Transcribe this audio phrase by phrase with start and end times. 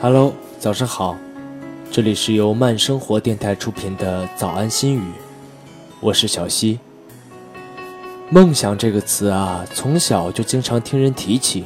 [0.00, 1.16] Hello，早上好，
[1.90, 5.02] 这里是由慢生活电台出品的早安心语，
[6.00, 6.78] 我是小溪。
[8.28, 11.64] 梦想这个词啊，从小就经常听人提起，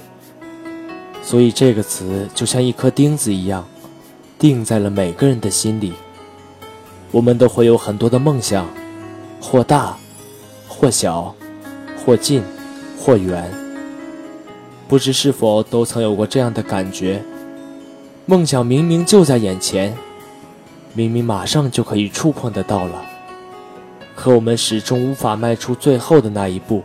[1.20, 3.66] 所以这个词就像一颗钉子一样，
[4.38, 5.92] 定在了每个人的心里。
[7.10, 8.68] 我们都会有很多的梦想，
[9.40, 9.96] 或大，
[10.68, 11.34] 或小，
[12.04, 12.42] 或近，
[12.98, 13.50] 或远。
[14.86, 17.22] 不知是否都曾有过这样的感觉？
[18.26, 19.96] 梦想明明就在眼前，
[20.92, 23.02] 明明马上就可以触碰得到了，
[24.14, 26.82] 可我们始终无法迈出最后的那一步。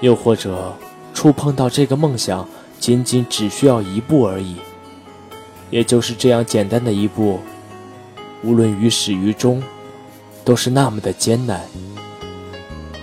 [0.00, 0.74] 又或者，
[1.14, 2.48] 触碰到这个梦想，
[2.80, 4.56] 仅仅只需要一步而已，
[5.72, 7.40] 也就是这样简单的一步，
[8.44, 9.62] 无论于始于终，
[10.44, 11.62] 都是那么的艰难。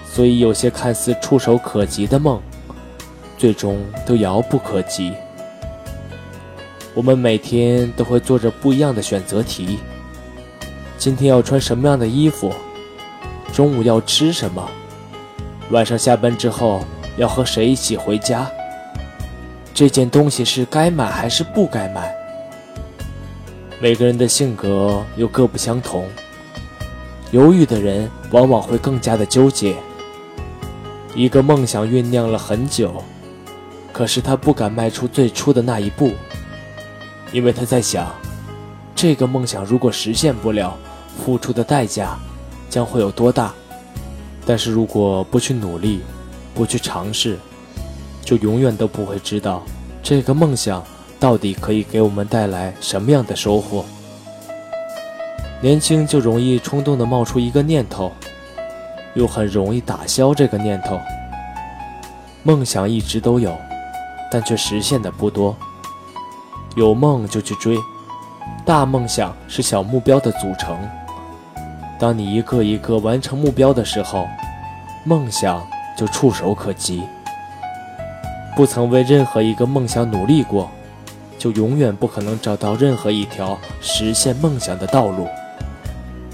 [0.06, 2.40] 所以，有些看似触手可及的梦，
[3.40, 5.14] 最终都遥不可及。
[6.94, 9.80] 我们每天都会做着不一样的选择题。
[10.98, 12.54] 今天要穿什么样的衣服？
[13.52, 14.70] 中午要吃什么？
[15.72, 16.82] 晚上下班之后
[17.18, 18.48] 要和谁一起回家？
[19.74, 22.14] 这件东西是该买还是不该买？
[23.82, 26.06] 每个人的性格又各不相同，
[27.32, 29.74] 犹豫的人往往会更加的纠结。
[31.16, 33.02] 一个梦想酝酿了很久，
[33.94, 36.12] 可是他不敢迈出最初的那一步。
[37.32, 38.14] 因为他在想，
[38.94, 40.78] 这个梦想如果实现不了，
[41.24, 42.20] 付出的代价
[42.70, 43.54] 将会有多大？
[44.46, 46.02] 但是如果不去努力，
[46.54, 47.38] 不去尝试，
[48.26, 49.64] 就永远都不会知道
[50.04, 50.84] 这个梦想
[51.20, 53.84] 到底可以给我们带来什么样的收获。
[55.62, 58.12] 年轻就容易冲动地冒出一个念头，
[59.14, 60.98] 又很容易打消这个念头。
[62.44, 63.54] 梦想一直都有，
[64.32, 65.56] 但却实现的不多。
[66.76, 67.78] 有梦就去追，
[68.66, 70.78] 大梦想是小目标的组成。
[72.00, 74.26] 当你一个一个完成目标的时候，
[75.04, 75.62] 梦想
[75.98, 77.04] 就触手可及。
[78.56, 80.72] 不曾为任何一个梦想努力过，
[81.40, 85.28] 就永远不可能找到任何一条实现梦想的道路。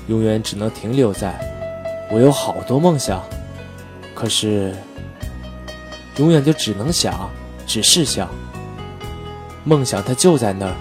[0.07, 1.33] 永远只能停留在
[2.11, 3.23] “我有好多梦想”，
[4.13, 4.75] 可是
[6.17, 7.29] 永远就只能想，
[7.65, 8.27] 只是想。
[9.63, 10.75] 梦想它就在那儿，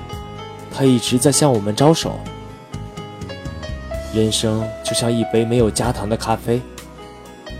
[0.71, 2.19] 它一直在向我们招手。
[4.15, 6.61] 人生就像一杯没有加糖的咖啡，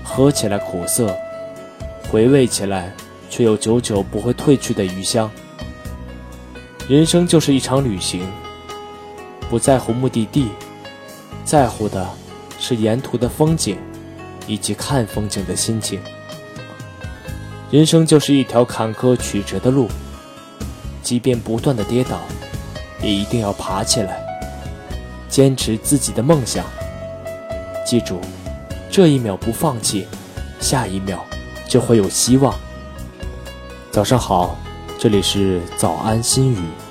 [0.03, 1.17] 喝起来苦涩，
[2.11, 2.93] 回味起来
[3.29, 5.31] 却有久久不会褪去的余香。
[6.87, 8.31] 人生就是一场旅行，
[9.49, 10.51] 不在乎目的地，
[11.43, 12.07] 在乎的
[12.59, 13.79] 是沿途的风景，
[14.47, 15.99] 以及看风景的心情。
[17.71, 19.89] 人生就是一条坎坷曲折的路。
[21.03, 22.19] 即便不断的跌倒，
[23.03, 24.23] 也一定要爬起来，
[25.29, 26.65] 坚持自己的梦想。
[27.85, 28.21] 记住，
[28.91, 30.07] 这一秒不放弃，
[30.61, 31.25] 下一秒
[31.67, 32.55] 就会有希望。
[33.91, 34.57] 早上好，
[35.05, 36.84] 这里是早安心语。